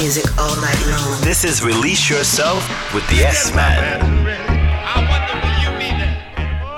music 0.00 0.38
all 0.38 0.56
night 0.56 0.86
long. 0.86 1.20
This 1.20 1.44
is 1.44 1.62
Release 1.62 2.08
Yourself 2.08 2.66
with 2.94 3.06
the 3.10 3.16
S 3.16 3.54
Man. 3.54 4.00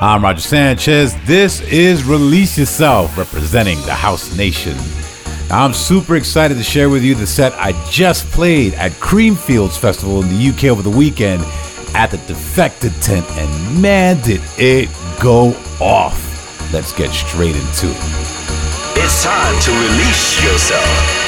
I'm 0.01 0.25
Roger 0.25 0.41
Sanchez. 0.41 1.15
This 1.25 1.61
is 1.61 2.03
Release 2.03 2.59
Yourself, 2.59 3.17
representing 3.17 3.81
the 3.83 3.95
House 3.95 4.37
Nation. 4.37 4.77
I'm 5.53 5.73
super 5.73 6.17
excited 6.17 6.57
to 6.57 6.65
share 6.65 6.91
with 6.91 7.05
you 7.05 7.15
the 7.15 7.27
set 7.27 7.53
I 7.53 7.73
just 7.89 8.27
played 8.33 8.75
at 8.75 8.91
Creamfields 8.93 9.79
Festival 9.79 10.21
in 10.21 10.29
the 10.29 10.49
UK 10.49 10.65
over 10.65 10.83
the 10.83 10.91
weekend 10.91 11.45
at 11.95 12.11
the 12.11 12.17
Defected 12.27 12.93
Tent, 13.03 13.25
and 13.31 13.81
man, 13.81 14.21
did 14.23 14.41
it 14.59 14.89
go 15.21 15.51
off. 15.81 16.73
Let's 16.73 16.93
get 16.93 17.13
straight 17.13 17.55
into 17.55 17.87
it. 17.87 17.97
It's 18.97 19.23
time 19.23 19.61
to 19.61 19.71
release 19.71 20.43
yourself. 20.43 21.22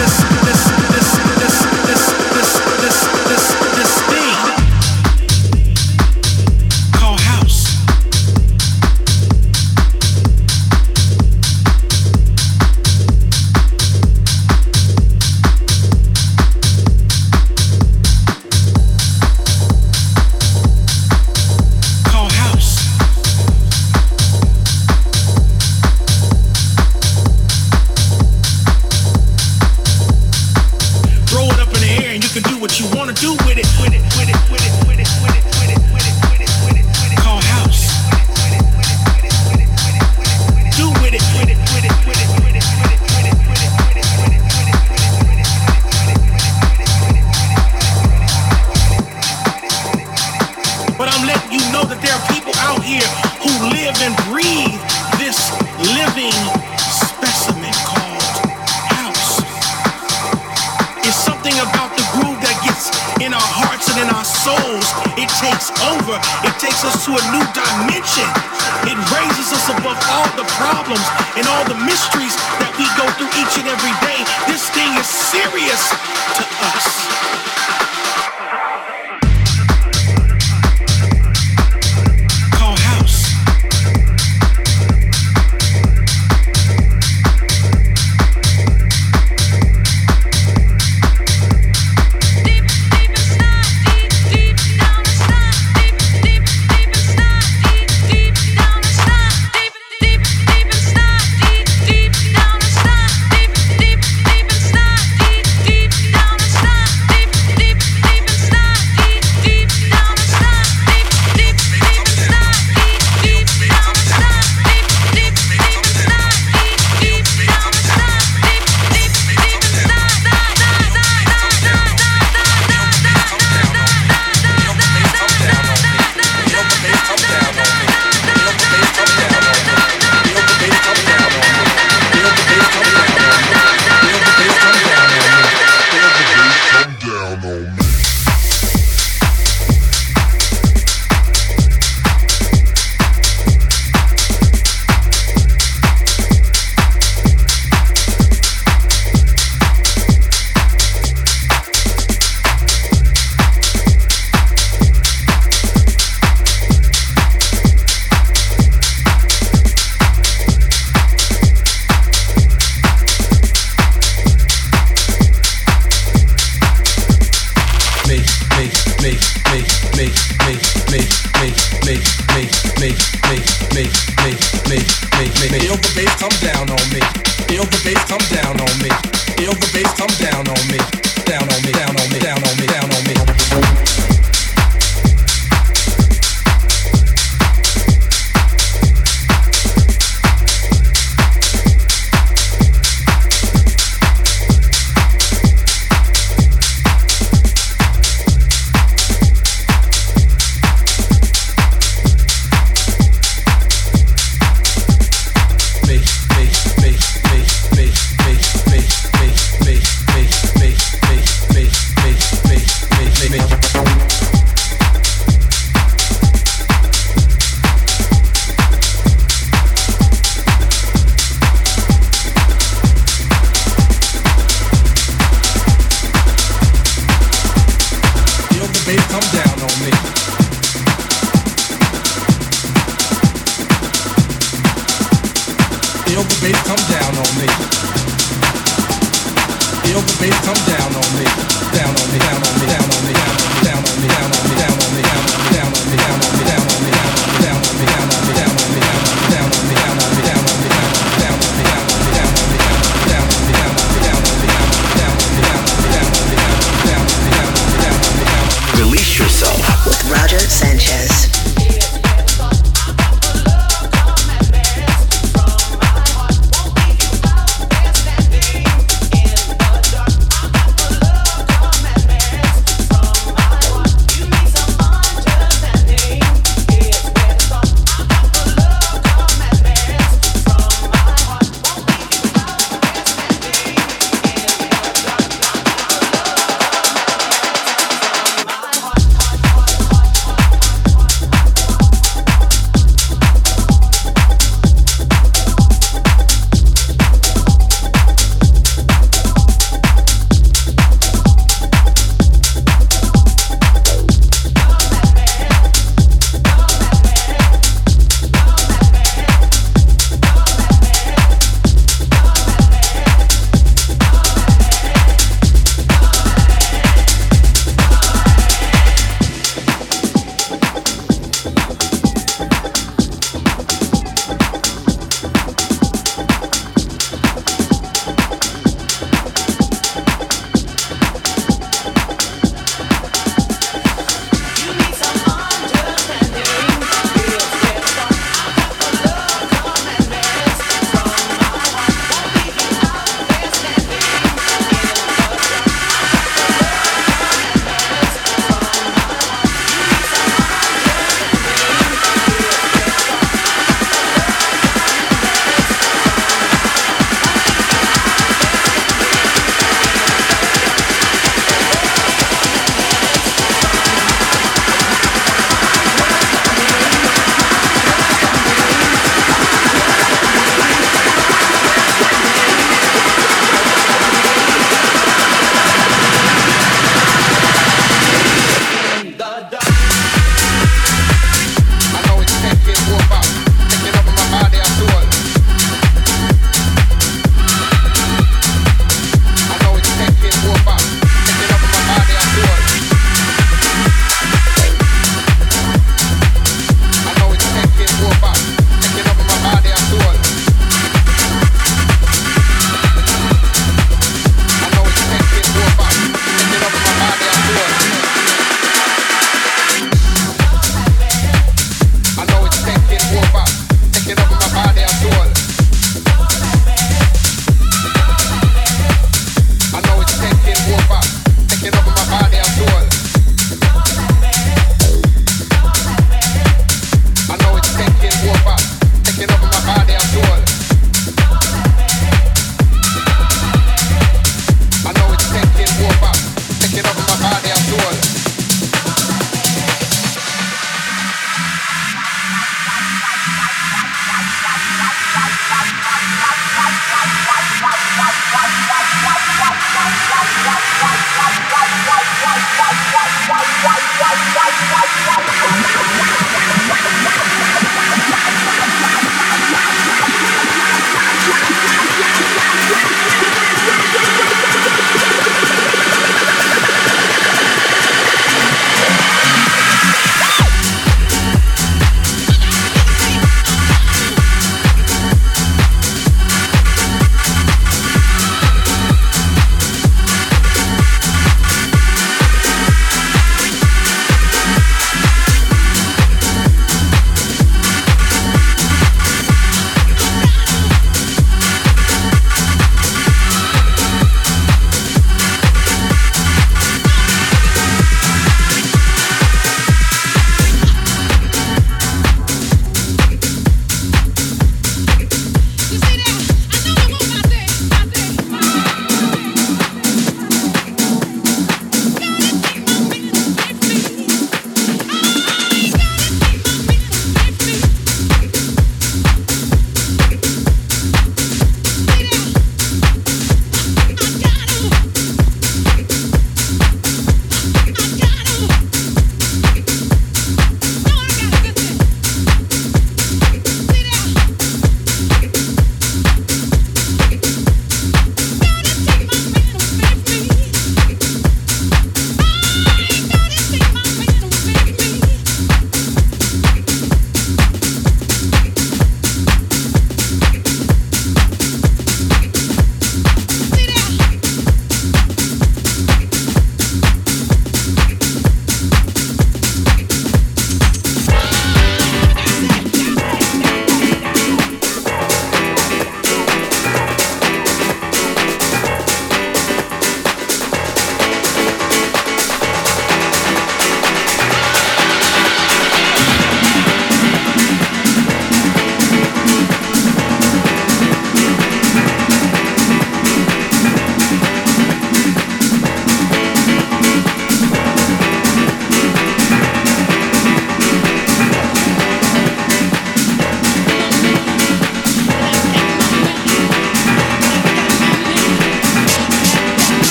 this 0.00 0.39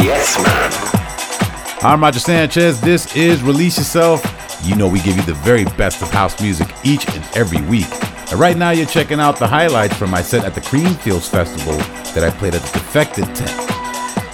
the 0.00 0.12
X-Man. 0.12 0.70
I'm 1.82 2.02
Roger 2.02 2.20
Sanchez. 2.20 2.80
This 2.80 3.14
is 3.14 3.42
Release 3.42 3.76
Yourself. 3.76 4.24
You 4.64 4.74
know 4.74 4.88
we 4.88 5.00
give 5.00 5.16
you 5.16 5.22
the 5.22 5.34
very 5.34 5.64
best 5.64 6.00
of 6.00 6.10
house 6.10 6.40
music 6.40 6.68
each 6.84 7.06
and 7.08 7.22
every 7.36 7.60
week. 7.66 7.88
And 8.30 8.40
right 8.40 8.56
now 8.56 8.70
you're 8.70 8.86
checking 8.86 9.20
out 9.20 9.38
the 9.38 9.46
highlights 9.46 9.96
from 9.96 10.10
my 10.10 10.22
set 10.22 10.44
at 10.44 10.54
the 10.54 10.60
Creamfields 10.62 11.28
Festival 11.28 11.76
that 12.14 12.24
I 12.24 12.30
played 12.30 12.54
at 12.54 12.62
the 12.62 12.78
Defected 12.78 13.24
tent. 13.34 13.70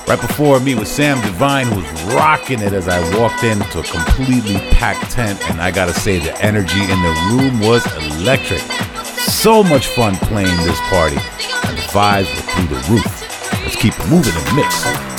Right 0.06 0.20
before 0.20 0.60
me 0.60 0.76
was 0.76 0.88
Sam 0.88 1.20
Divine, 1.22 1.66
who 1.66 1.80
was 1.80 2.14
rocking 2.14 2.60
it 2.60 2.72
as 2.72 2.86
I 2.86 3.00
walked 3.18 3.42
into 3.42 3.80
a 3.80 3.82
completely 3.82 4.60
packed 4.70 5.10
tent. 5.10 5.40
And 5.50 5.60
I 5.60 5.72
gotta 5.72 5.94
say, 5.94 6.20
the 6.20 6.40
energy 6.40 6.80
in 6.80 7.02
the 7.02 7.14
room 7.32 7.60
was 7.60 7.84
electric. 8.20 8.60
So 9.16 9.64
much 9.64 9.88
fun 9.88 10.14
playing 10.14 10.56
this 10.58 10.78
party, 10.82 11.16
and 11.16 11.76
the 11.76 11.86
vibes 11.90 12.32
were 12.36 12.52
through 12.52 12.76
the 12.76 12.92
roof. 12.92 13.62
Let's 13.64 13.74
keep 13.74 13.98
moving 14.08 14.32
the 14.32 14.52
mix. 14.54 15.15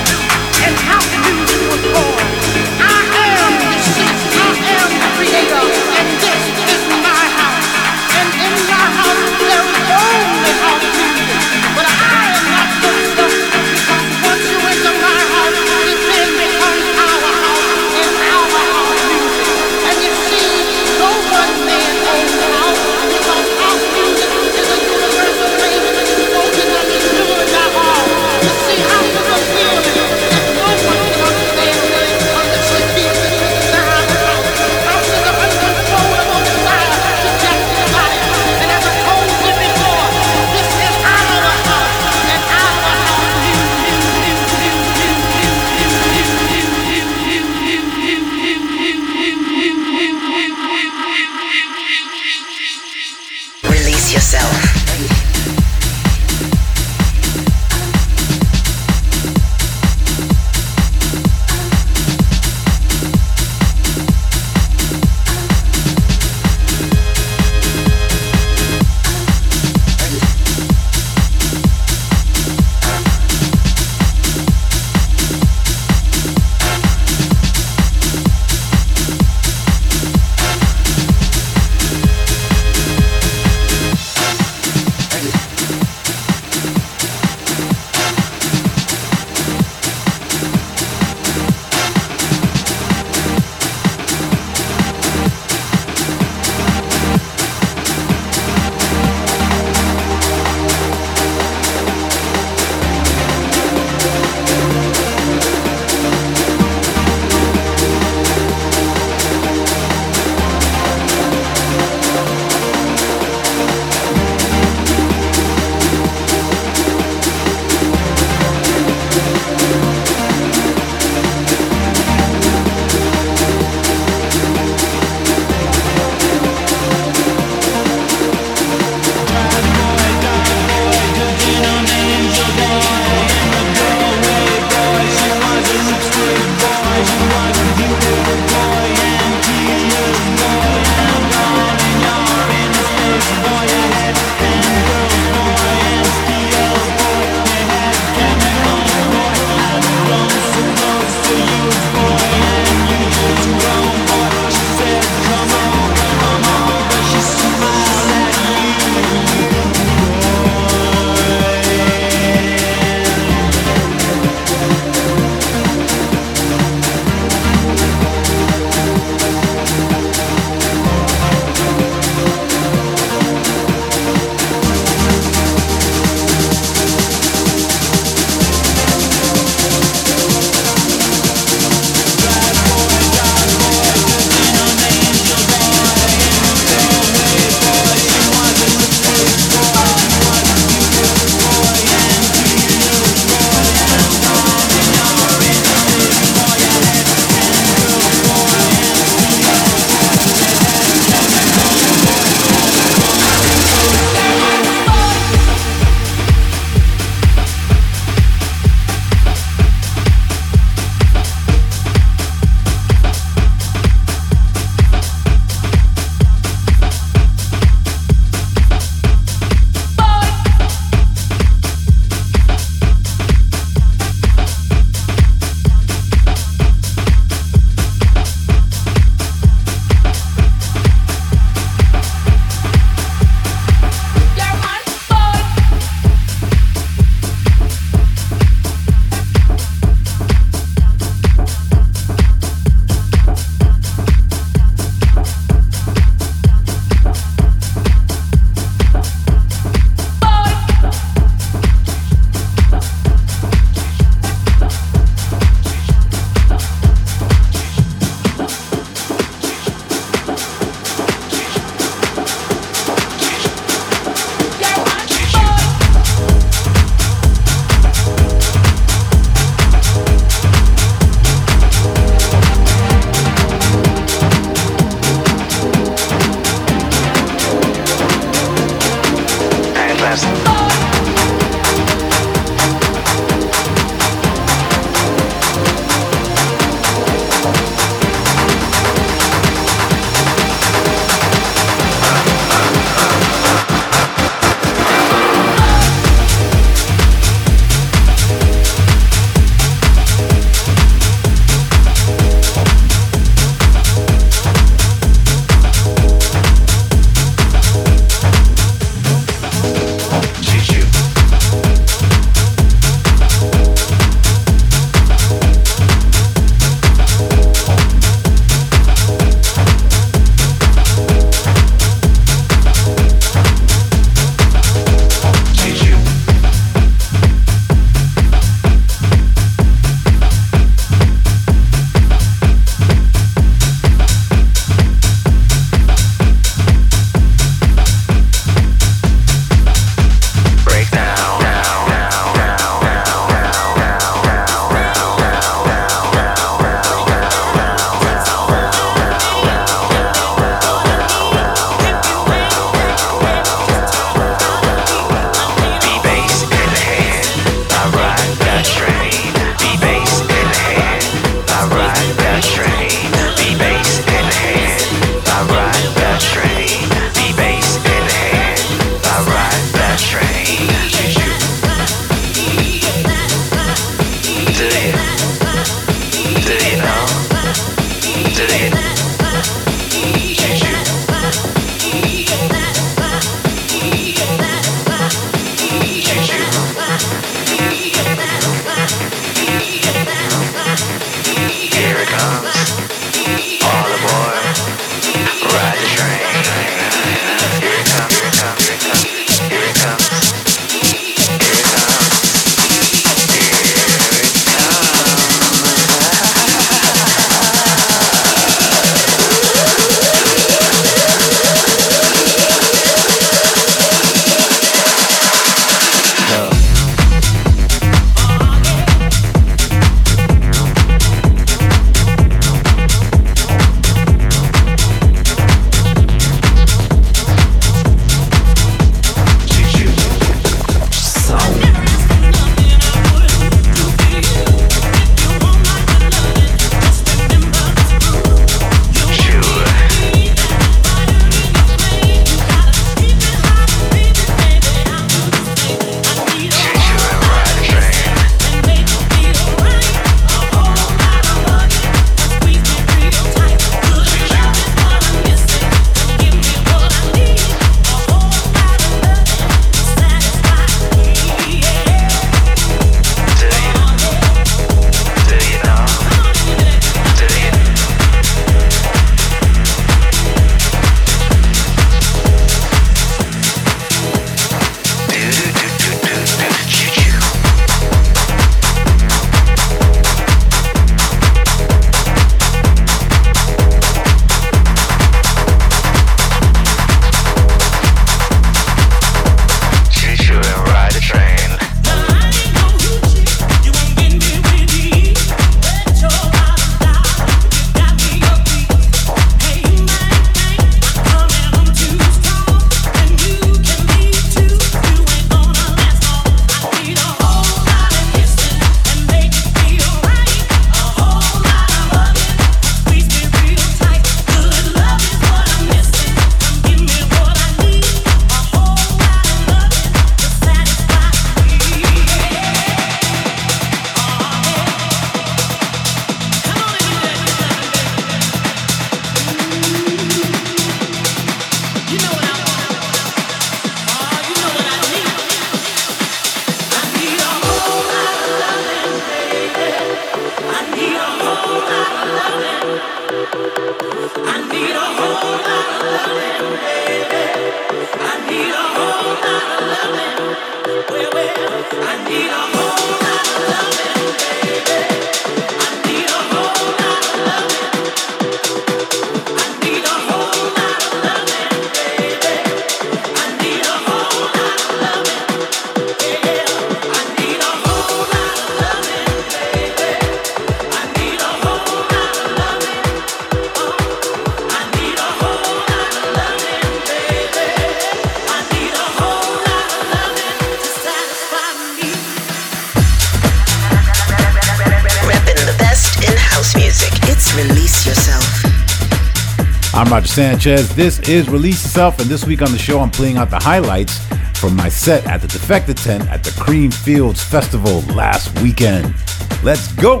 Sanchez. 590.14 590.72
This 590.76 591.00
is 591.08 591.28
Release 591.28 591.64
Yourself, 591.64 591.98
and 591.98 592.08
this 592.08 592.24
week 592.24 592.40
on 592.40 592.52
the 592.52 592.58
show, 592.58 592.78
I'm 592.78 592.90
playing 592.92 593.16
out 593.16 593.30
the 593.30 593.40
highlights 593.40 593.98
from 594.38 594.54
my 594.54 594.68
set 594.68 595.04
at 595.06 595.20
the 595.20 595.26
Defected 595.26 595.76
Tent 595.76 596.08
at 596.08 596.22
the 596.22 596.30
Creamfields 596.30 597.18
Festival 597.18 597.80
last 597.96 598.40
weekend. 598.40 598.94
Let's 599.42 599.72
go! 599.72 600.00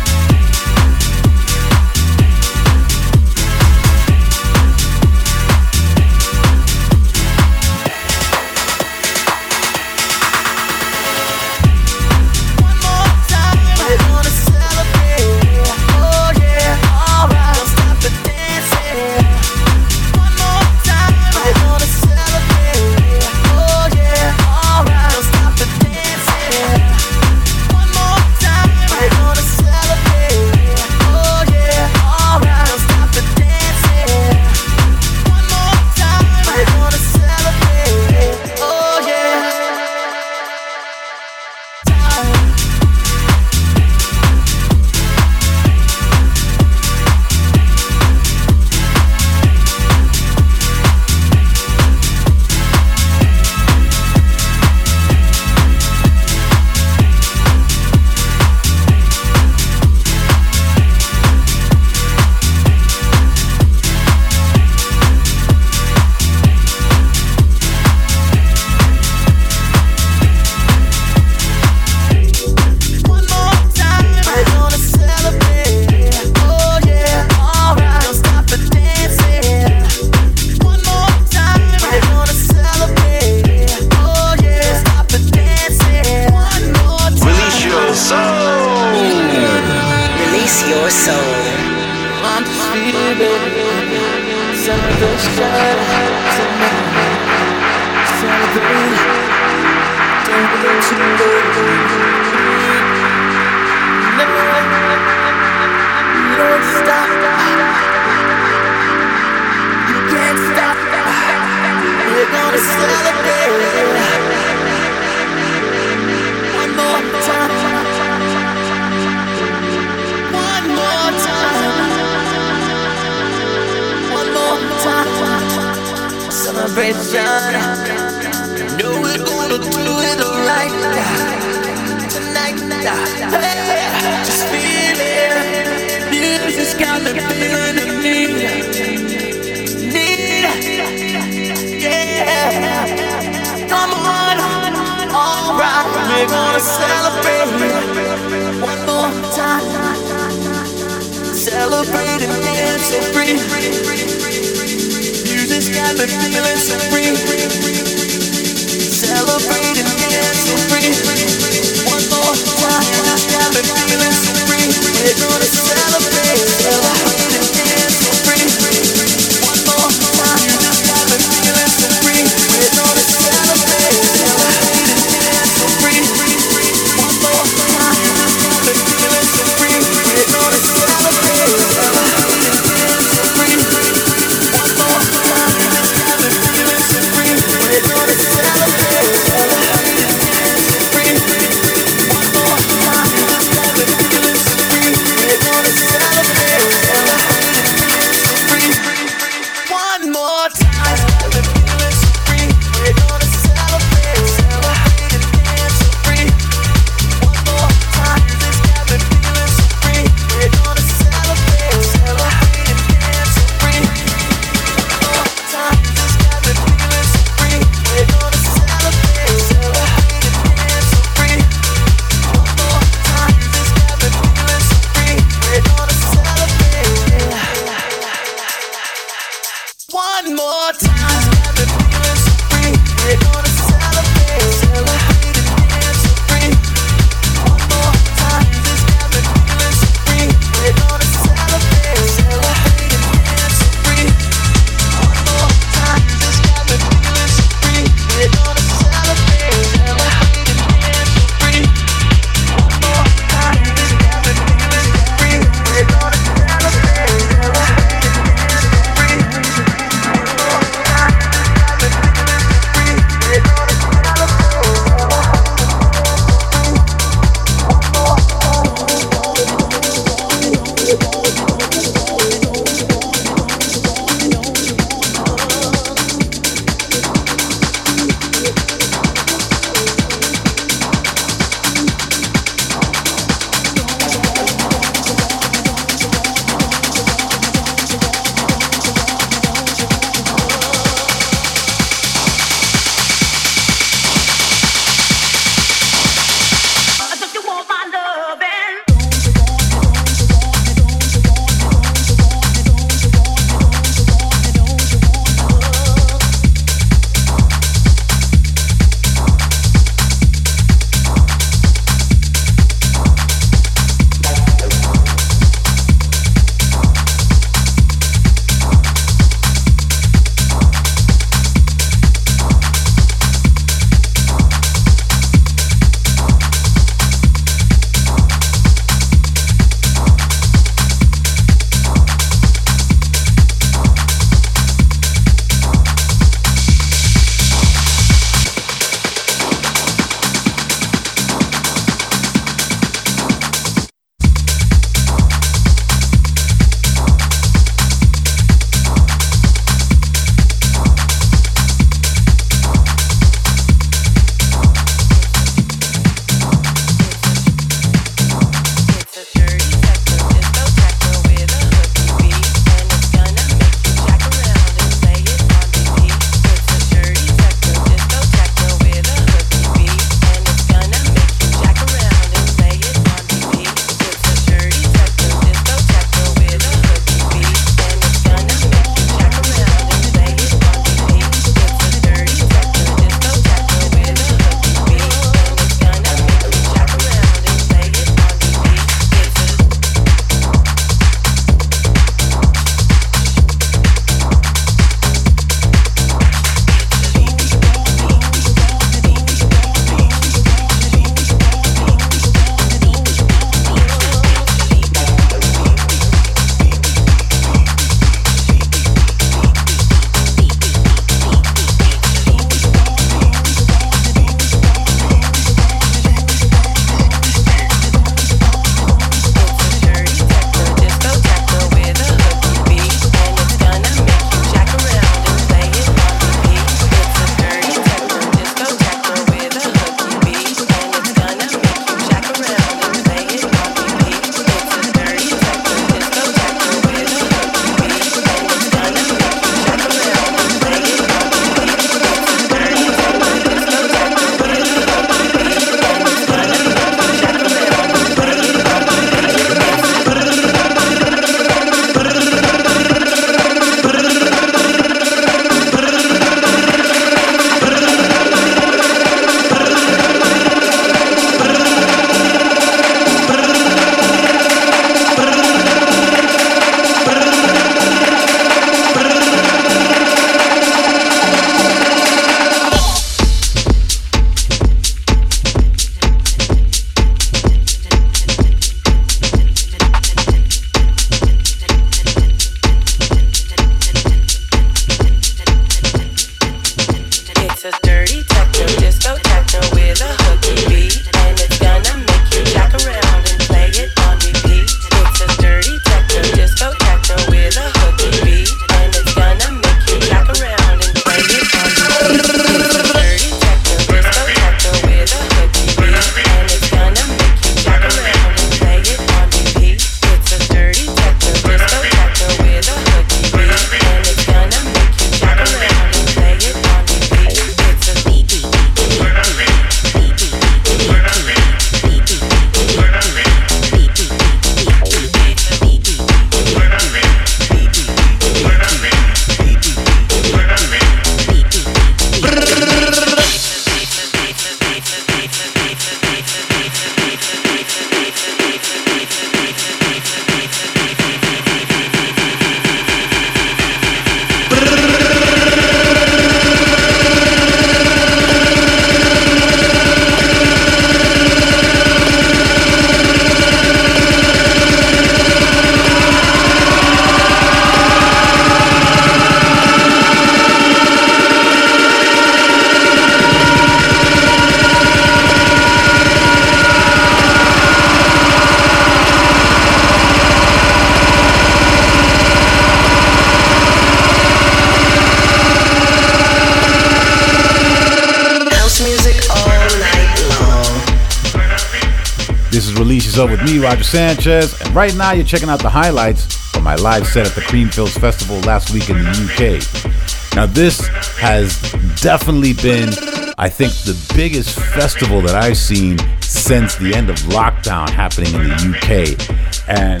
Roger 583.76 583.84
Sanchez, 583.84 584.58
and 584.62 584.74
right 584.74 584.94
now 584.96 585.12
you're 585.12 585.22
checking 585.22 585.50
out 585.50 585.60
the 585.60 585.68
highlights 585.68 586.34
from 586.50 586.64
my 586.64 586.76
live 586.76 587.06
set 587.06 587.26
at 587.26 587.34
the 587.34 587.42
Creamfields 587.42 588.00
Festival 588.00 588.40
last 588.40 588.72
week 588.72 588.88
in 588.88 588.96
the 588.96 589.10
UK. 589.10 590.34
Now, 590.34 590.46
this 590.46 590.86
has 591.18 591.60
definitely 592.00 592.54
been, 592.54 592.88
I 593.36 593.50
think, 593.50 593.72
the 593.84 593.94
biggest 594.14 594.58
festival 594.58 595.20
that 595.20 595.34
I've 595.34 595.58
seen 595.58 595.98
since 596.22 596.76
the 596.76 596.94
end 596.94 597.10
of 597.10 597.16
lockdown 597.28 597.90
happening 597.90 598.34
in 598.34 598.44
the 598.44 598.56
UK. 598.72 599.68
And 599.68 600.00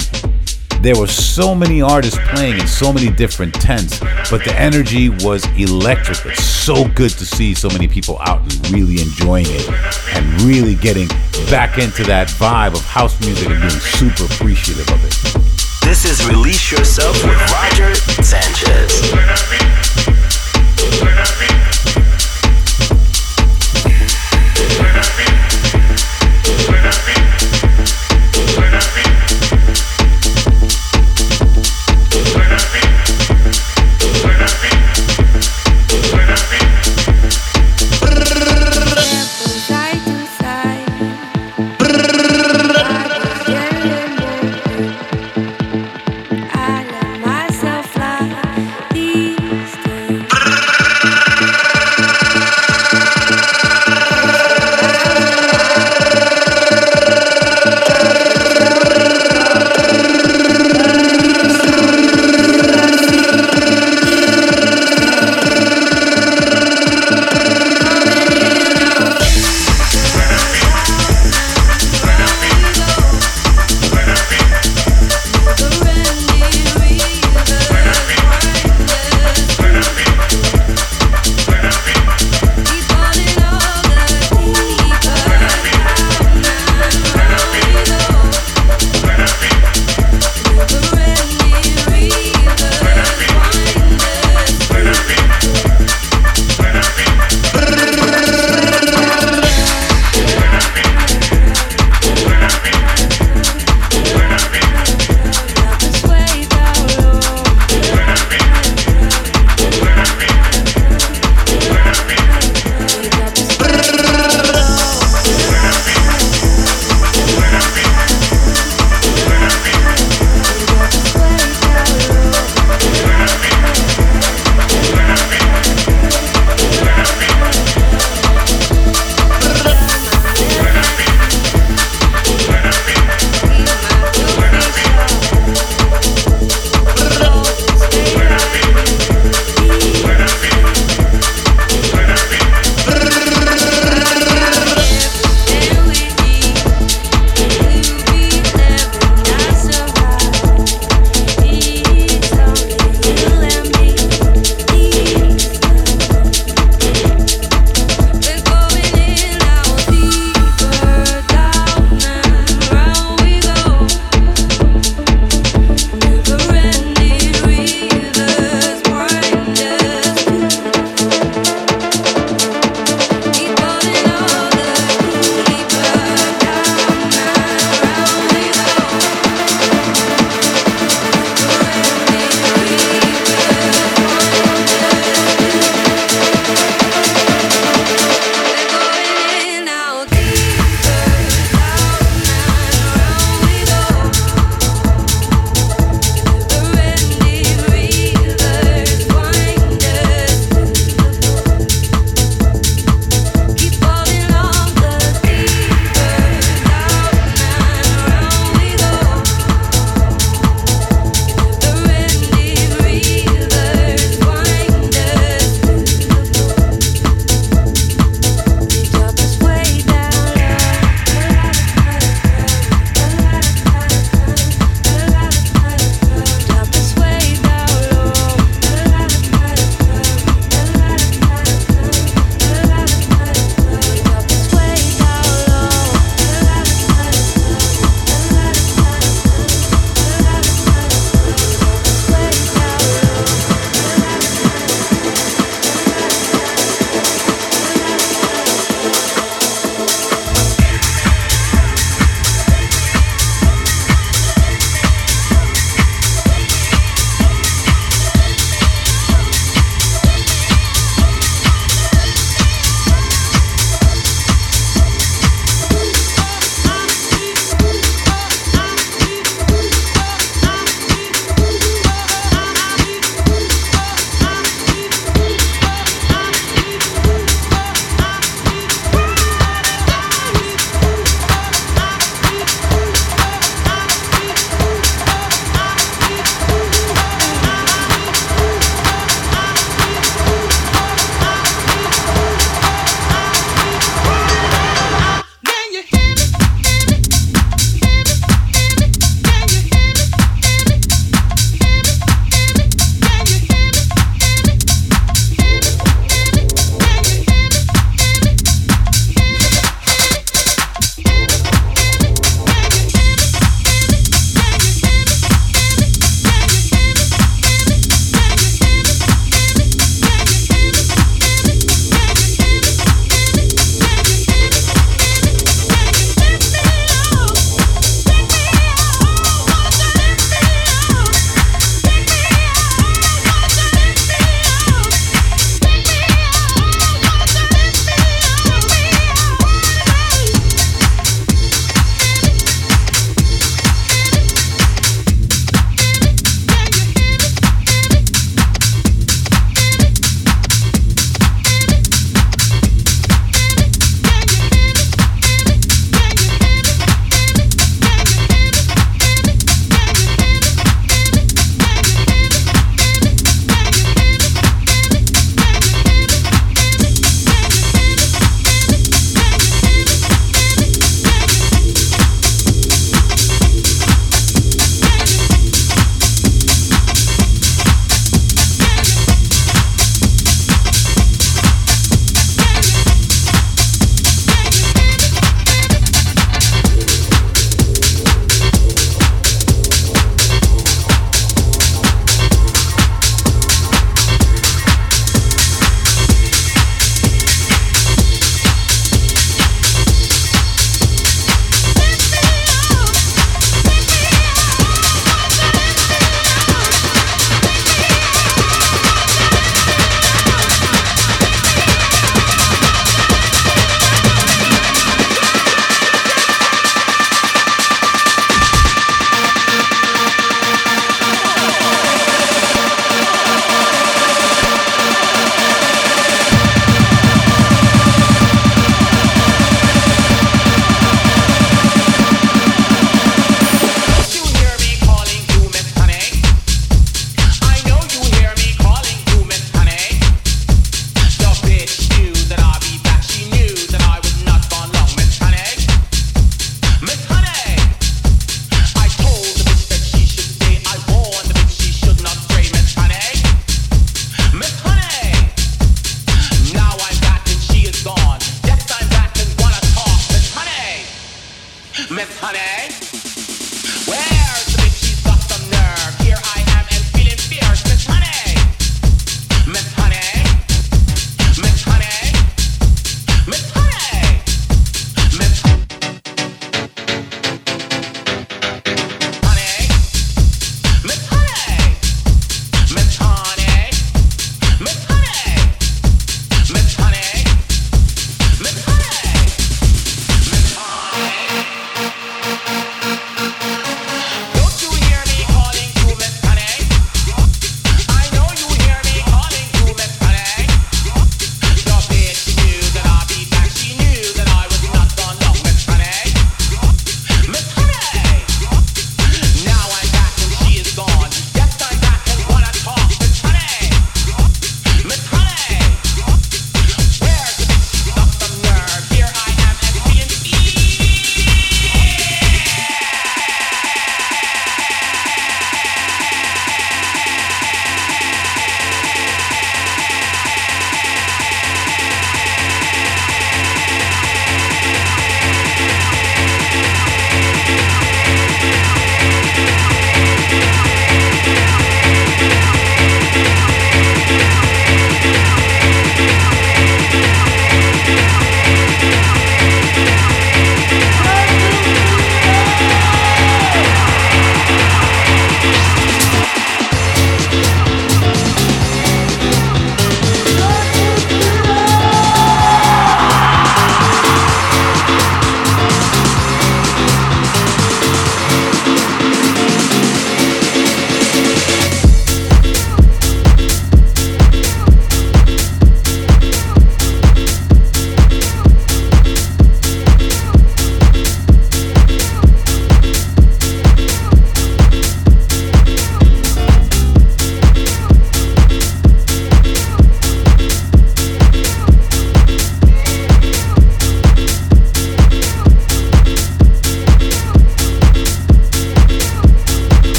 there 0.82 0.96
were 0.96 1.06
so 1.06 1.54
many 1.54 1.82
artists 1.82 2.18
playing 2.28 2.58
in 2.58 2.66
so 2.66 2.94
many 2.94 3.10
different 3.10 3.52
tents, 3.52 4.00
but 4.30 4.42
the 4.42 4.54
energy 4.58 5.10
was 5.10 5.44
electric. 5.58 6.24
It's 6.24 6.42
so 6.66 6.88
good 6.96 7.10
to 7.10 7.24
see 7.24 7.54
so 7.54 7.68
many 7.68 7.86
people 7.86 8.18
out 8.22 8.40
and 8.40 8.70
really 8.72 9.00
enjoying 9.00 9.46
it 9.48 9.68
and 10.16 10.42
really 10.42 10.74
getting 10.74 11.06
back 11.48 11.78
into 11.78 12.02
that 12.02 12.26
vibe 12.26 12.74
of 12.74 12.84
house 12.84 13.20
music 13.20 13.48
and 13.48 13.60
being 13.60 13.70
super 13.70 14.24
appreciative 14.24 14.88
of 14.90 15.04
it. 15.04 15.86
This 15.86 16.04
is 16.04 16.26
Release 16.26 16.72
Yourself 16.72 17.22
with 17.22 17.38
Roger 17.52 17.94
Sanchez. 18.20 19.75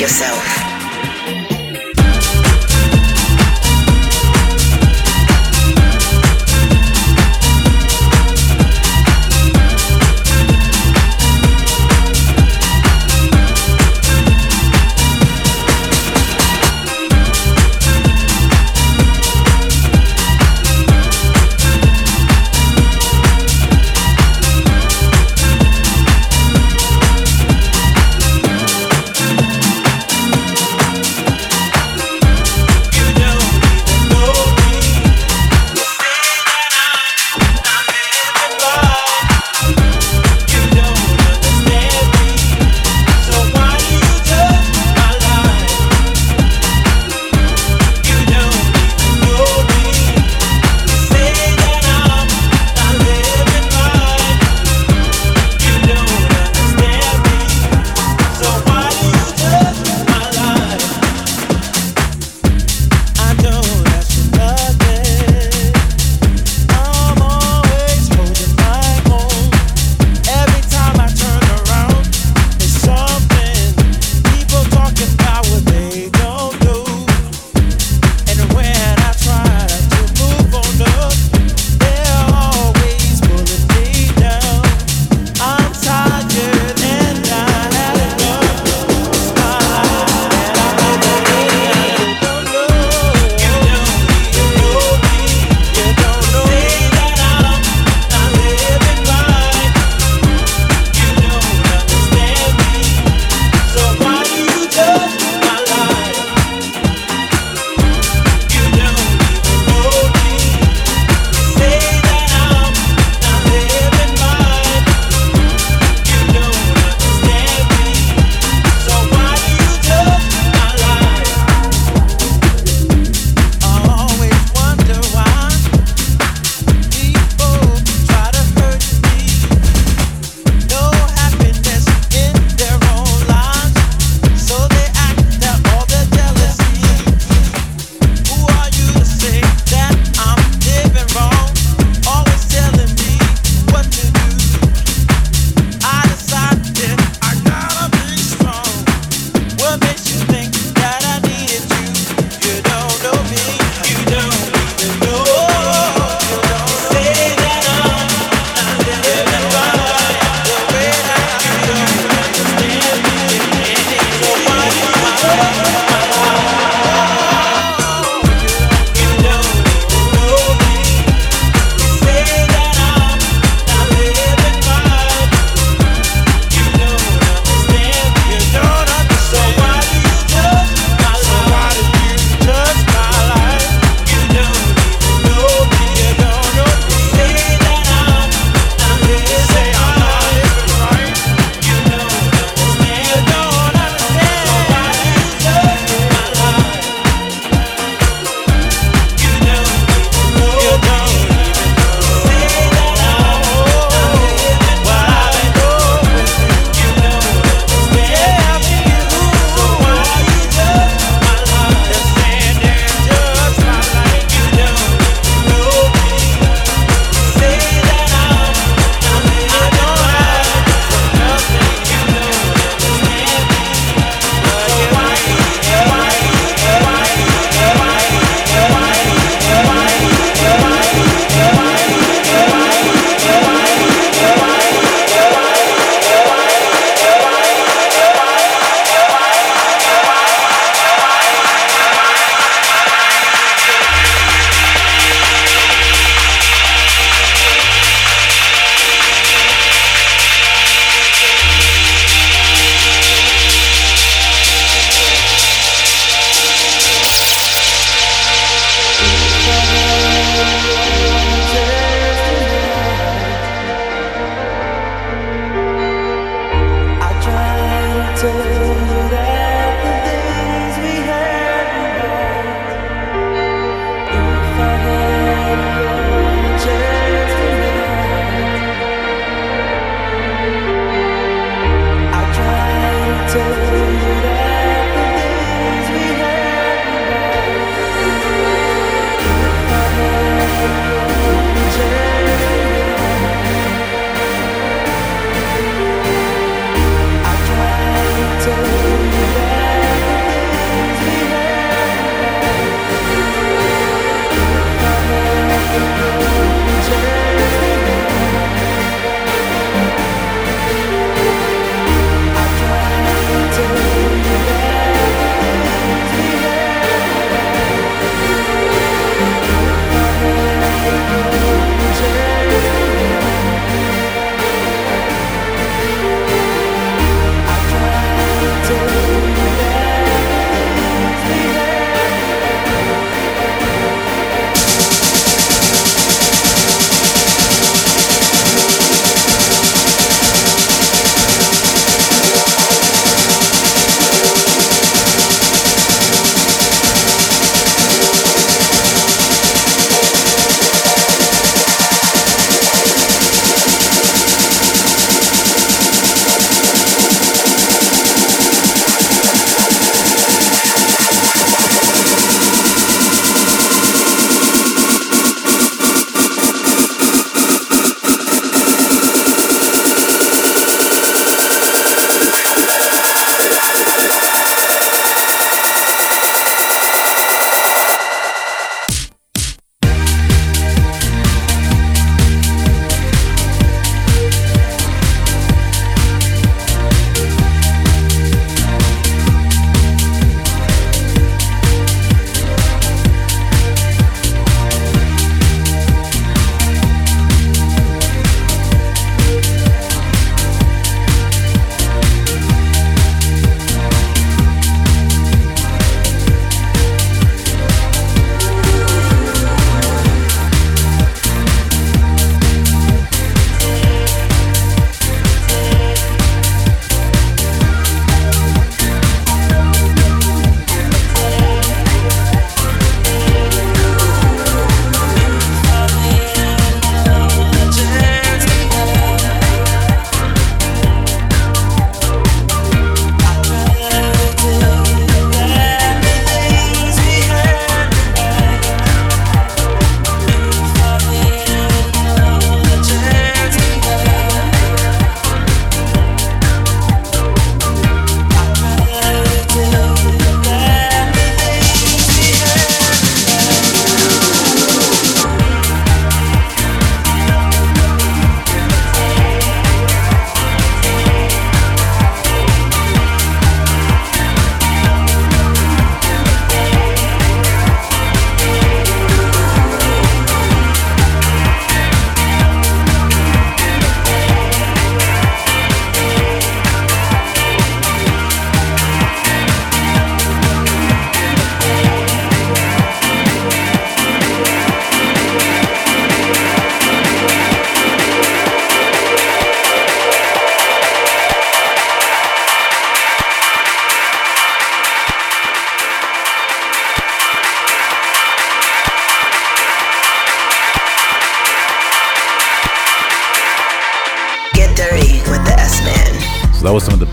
Yourself. 0.00 0.27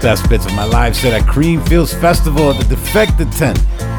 Best 0.05 0.29
bits 0.29 0.45
of 0.45 0.53
my 0.53 0.63
live 0.65 0.95
set 0.95 1.19
at 1.19 1.27
Creamfields 1.27 1.99
Festival 1.99 2.51
at 2.51 2.61
the 2.61 2.75
Defected 2.75 3.31
Tent. 3.31 3.57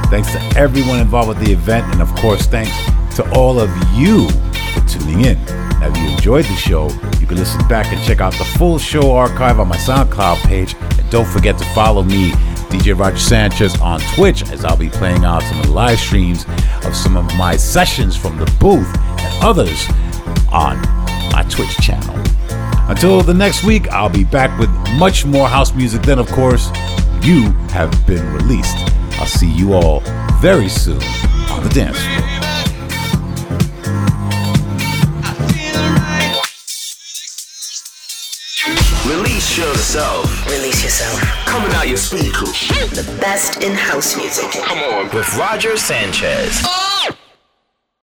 Thanks 0.09 0.31
to 0.31 0.39
everyone 0.57 1.01
involved 1.01 1.31
with 1.31 1.45
the 1.45 1.51
event, 1.51 1.85
and 1.93 2.01
of 2.01 2.09
course, 2.15 2.47
thanks 2.47 2.71
to 3.17 3.29
all 3.35 3.59
of 3.59 3.69
you 3.93 4.29
for 4.73 4.87
tuning 4.87 5.25
in. 5.25 5.45
Now, 5.81 5.89
if 5.89 5.97
you 5.97 6.07
enjoyed 6.11 6.45
the 6.45 6.55
show, 6.55 6.91
you 7.19 7.27
can 7.27 7.37
listen 7.37 7.67
back 7.67 7.93
and 7.93 8.01
check 8.05 8.21
out 8.21 8.35
the 8.35 8.45
full 8.45 8.79
show 8.79 9.17
archive 9.17 9.59
on 9.59 9.67
my 9.67 9.77
SoundCloud 9.79 10.37
page. 10.45 10.77
And 10.97 11.11
don't 11.11 11.27
forget 11.27 11.59
to 11.59 11.65
follow 11.75 12.05
me, 12.05 12.31
DJ 12.71 12.97
Roger 12.97 13.19
Sanchez, 13.19 13.77
on 13.81 13.99
Twitch, 14.15 14.49
as 14.51 14.65
I'll 14.65 14.77
be 14.77 14.91
playing 14.91 15.25
out 15.25 15.43
some 15.43 15.59
of 15.59 15.67
the 15.67 15.73
live 15.73 15.99
streams 15.99 16.47
of 16.85 16.95
some 16.95 17.17
of 17.17 17.25
my 17.37 17.57
sessions 17.57 18.17
from 18.17 18.39
the 18.39 18.47
booth 18.61 18.97
and 18.97 19.45
others 19.45 19.89
on 20.53 20.81
my 21.33 21.45
Twitch 21.51 21.77
channel. 21.79 22.16
Until 22.89 23.21
the 23.21 23.35
next 23.35 23.65
week, 23.65 23.89
I'll 23.89 24.09
be 24.09 24.23
back 24.23 24.57
with 24.61 24.71
much 24.97 25.27
more 25.27 25.49
house 25.49 25.75
music. 25.75 26.03
Then, 26.03 26.21
of 26.21 26.29
course, 26.29 26.69
you 27.23 27.51
have 27.71 27.91
been 28.07 28.25
released. 28.33 28.77
I'll 29.19 29.27
see 29.27 29.51
you 29.51 29.75
all 29.75 30.01
very 30.41 30.69
soon 30.69 31.03
on 31.51 31.65
the 31.65 31.71
dance 31.75 31.99
floor. 31.99 32.23
Release 39.07 39.59
yourself. 39.59 40.47
Release 40.47 40.85
yourself. 40.85 41.21
Coming 41.47 41.73
out 41.75 41.89
your 41.89 41.97
speakers. 41.97 42.69
The 42.91 43.19
best 43.21 43.63
in 43.63 43.73
house 43.73 44.17
music. 44.17 44.51
Come 44.63 44.79
on. 44.79 45.15
With 45.15 45.37
Roger 45.37 45.77
Sanchez. 45.77 46.63
Oh. 46.65 46.96